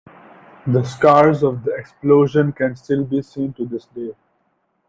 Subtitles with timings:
[0.65, 4.15] The scars of the explosion can still be seen to this day.